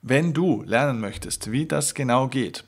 [0.01, 2.65] Wenn du lernen möchtest, wie das genau geht,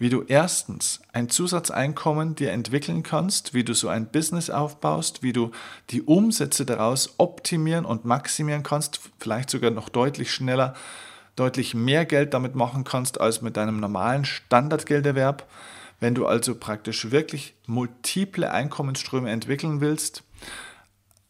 [0.00, 5.34] wie du erstens ein Zusatzeinkommen dir entwickeln kannst, wie du so ein Business aufbaust, wie
[5.34, 5.50] du
[5.90, 10.74] die Umsätze daraus optimieren und maximieren kannst, vielleicht sogar noch deutlich schneller,
[11.36, 15.46] deutlich mehr Geld damit machen kannst als mit deinem normalen Standardgelderwerb.
[16.00, 20.22] Wenn du also praktisch wirklich multiple Einkommensströme entwickeln willst,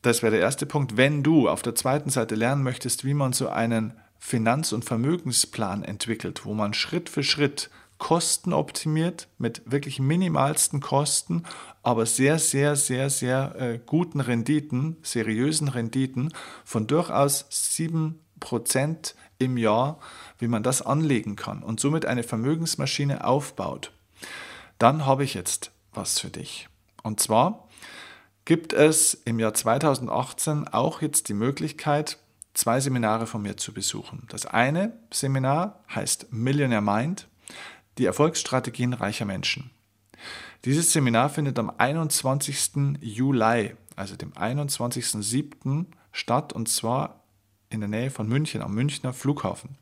[0.02, 0.96] das wäre der erste Punkt.
[0.96, 5.83] Wenn du auf der zweiten Seite lernen möchtest, wie man so einen Finanz- und Vermögensplan
[5.83, 7.68] entwickelt, wo man Schritt für Schritt
[8.00, 11.44] Kosten optimiert, mit wirklich minimalsten Kosten,
[11.84, 16.32] aber sehr, sehr, sehr, sehr äh, guten Renditen, seriösen Renditen
[16.64, 18.14] von durchaus 7%
[19.38, 20.00] im Jahr,
[20.38, 23.92] wie man das anlegen kann und somit eine Vermögensmaschine aufbaut.
[24.78, 26.68] Dann habe ich jetzt was für dich.
[27.02, 27.68] Und zwar
[28.44, 32.18] gibt es im Jahr 2018 auch jetzt die Möglichkeit,
[32.54, 34.26] zwei Seminare von mir zu besuchen.
[34.28, 37.28] Das eine Seminar heißt Millionaire Mind,
[38.00, 39.70] die Erfolgsstrategien reicher Menschen.
[40.64, 42.98] Dieses Seminar findet am 21.
[43.00, 45.86] Juli, also dem 21.07.
[46.10, 47.22] statt und zwar
[47.68, 49.76] in der Nähe von München, am Münchner Flughafen.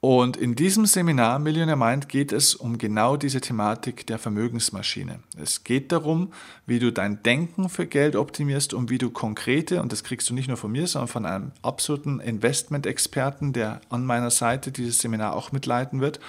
[0.00, 5.20] Und in diesem Seminar Millionaire Mind geht es um genau diese Thematik der Vermögensmaschine.
[5.36, 6.32] Es geht darum,
[6.66, 10.34] wie du dein Denken für Geld optimierst und wie du konkrete, und das kriegst du
[10.34, 15.34] nicht nur von mir, sondern von einem absoluten Investment-Experten, der an meiner Seite dieses Seminar
[15.34, 16.20] auch mitleiten wird,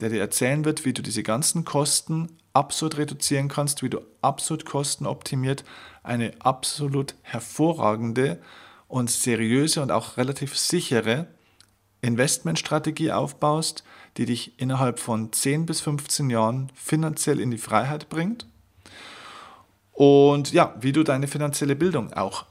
[0.00, 4.64] der dir erzählen wird, wie du diese ganzen Kosten absolut reduzieren kannst, wie du absolut
[4.64, 5.62] kostenoptimiert
[6.02, 8.40] eine absolut hervorragende
[8.88, 11.28] und seriöse und auch relativ sichere
[12.02, 13.84] Investmentstrategie aufbaust,
[14.16, 18.46] die dich innerhalb von 10 bis 15 Jahren finanziell in die Freiheit bringt.
[19.92, 22.46] Und ja, wie du deine finanzielle Bildung auch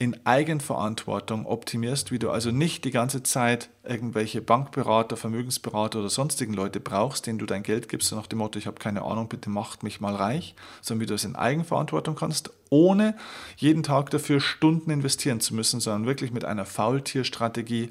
[0.00, 6.54] in Eigenverantwortung optimierst, wie du also nicht die ganze Zeit irgendwelche Bankberater, Vermögensberater oder sonstigen
[6.54, 9.28] Leute brauchst, denen du dein Geld gibst, so nach dem Motto, ich habe keine Ahnung,
[9.28, 13.16] bitte macht mich mal reich, sondern wie du es in Eigenverantwortung kannst, ohne
[13.56, 17.90] jeden Tag dafür Stunden investieren zu müssen, sondern wirklich mit einer Faultierstrategie,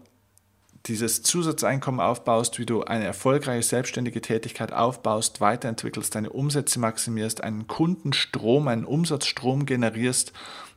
[0.85, 7.67] dieses Zusatzeinkommen aufbaust, wie du eine erfolgreiche selbstständige Tätigkeit aufbaust, weiterentwickelst, deine Umsätze maximierst, einen
[7.67, 10.31] Kundenstrom, einen Umsatzstrom generierst,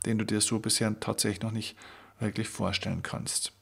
[0.07, 1.77] den du dir so bisher tatsächlich noch nicht
[2.19, 3.53] wirklich vorstellen kannst.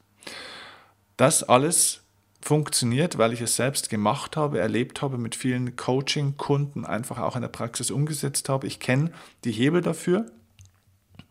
[1.17, 2.01] Das alles
[2.41, 7.43] funktioniert, weil ich es selbst gemacht habe, erlebt habe, mit vielen Coaching-Kunden einfach auch in
[7.43, 8.67] der Praxis umgesetzt habe.
[8.67, 9.13] Ich kenne
[9.45, 10.27] die Hebel dafür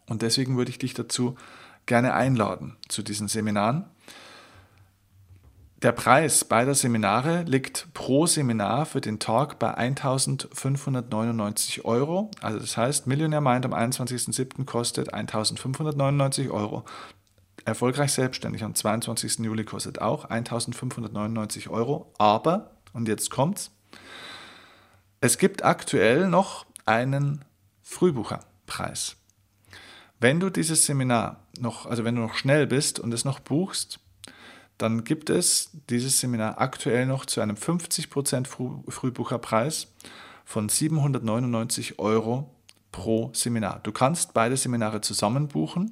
[0.07, 1.35] und deswegen würde ich dich dazu
[1.85, 3.85] gerne einladen zu diesen Seminaren.
[5.83, 12.31] Der Preis beider Seminare liegt pro Seminar für den Tag bei 1599 Euro.
[12.41, 14.65] Also das heißt, Millionär Mind am 21.07.
[14.65, 16.83] kostet 1599 Euro.
[17.63, 19.37] Erfolgreich selbstständig am 22.
[19.39, 22.11] Juli kostet auch 1599 Euro.
[22.17, 23.69] Aber, und jetzt kommt's,
[25.21, 27.45] es gibt aktuell noch einen
[27.83, 29.16] Frühbucherpreis.
[30.19, 33.99] Wenn du dieses Seminar noch, also wenn du noch schnell bist und es noch buchst,
[34.77, 39.93] dann gibt es dieses Seminar aktuell noch zu einem 50% Frühbucherpreis
[40.45, 42.51] von 799 Euro
[42.91, 43.79] pro Seminar.
[43.83, 45.91] Du kannst beide Seminare zusammen buchen.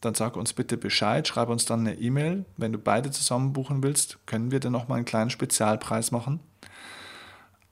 [0.00, 2.44] Dann sag uns bitte Bescheid, schreib uns dann eine E-Mail.
[2.56, 6.40] Wenn du beide zusammen buchen willst, können wir dir nochmal einen kleinen Spezialpreis machen.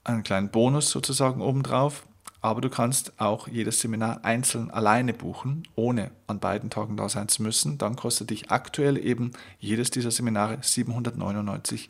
[0.03, 2.05] Einen kleinen Bonus sozusagen obendrauf
[2.43, 7.29] aber du kannst auch jedes Seminar einzeln alleine buchen, ohne an beiden Tagen da sein
[7.29, 7.77] zu müssen.
[7.77, 11.89] Dann kostet dich aktuell eben jedes dieser Seminare 799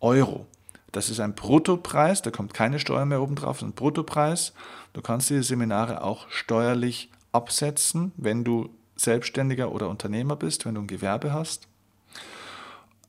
[0.00, 0.46] Euro.
[0.90, 4.52] Das ist ein Bruttopreis, da kommt keine Steuer mehr oben drauf, ein Bruttopreis.
[4.94, 10.80] Du kannst diese Seminare auch steuerlich absetzen, wenn du Selbstständiger oder Unternehmer bist, wenn du
[10.80, 11.68] ein Gewerbe hast.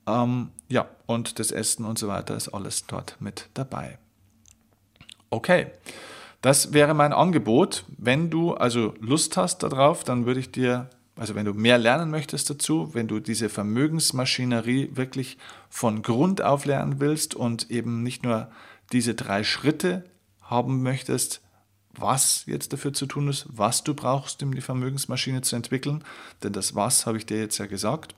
[0.06, 3.98] Ähm, ja, und das Essen und so weiter ist alles dort mit dabei.
[5.32, 5.72] Okay.
[6.42, 7.86] Das wäre mein Angebot.
[7.98, 12.12] Wenn du also Lust hast darauf, dann würde ich dir, also wenn du mehr lernen
[12.12, 15.38] möchtest dazu, wenn du diese Vermögensmaschinerie wirklich
[15.70, 18.50] von Grund auf lernen willst und eben nicht nur
[18.92, 20.06] diese drei Schritte
[20.42, 21.42] haben möchtest,
[21.98, 26.04] was jetzt dafür zu tun ist, was du brauchst, um die Vermögensmaschine zu entwickeln,
[26.44, 28.16] denn das Was habe ich dir jetzt ja gesagt,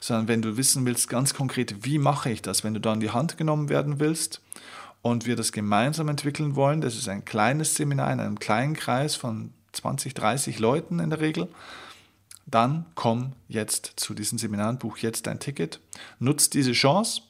[0.00, 3.00] sondern wenn du wissen willst ganz konkret, wie mache ich das, wenn du da in
[3.00, 4.40] die Hand genommen werden willst
[5.02, 6.80] und wir das gemeinsam entwickeln wollen.
[6.80, 11.20] Das ist ein kleines Seminar in einem kleinen Kreis von 20, 30 Leuten in der
[11.20, 11.48] Regel.
[12.46, 15.80] Dann komm jetzt zu diesen Seminaren, buch jetzt dein Ticket,
[16.18, 17.22] nutz diese Chance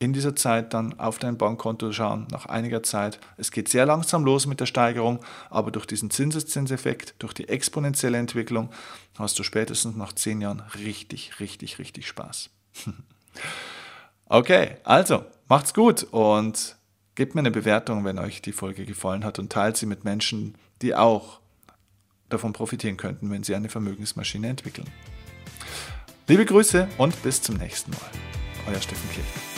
[0.00, 3.18] in dieser Zeit dann auf dein Bankkonto schauen, nach einiger Zeit.
[3.36, 5.20] Es geht sehr langsam los mit der Steigerung,
[5.50, 8.70] aber durch diesen Zinseszinseffekt, durch die exponentielle Entwicklung,
[9.18, 12.50] hast du spätestens nach zehn Jahren richtig, richtig, richtig Spaß.
[14.26, 16.76] okay, also macht's gut und
[17.16, 20.54] gebt mir eine Bewertung, wenn euch die Folge gefallen hat und teilt sie mit Menschen,
[20.80, 21.40] die auch
[22.28, 24.88] davon profitieren könnten, wenn sie eine Vermögensmaschine entwickeln.
[26.28, 28.10] Liebe Grüße und bis zum nächsten Mal.
[28.68, 29.57] Euer Steffen Kirchner.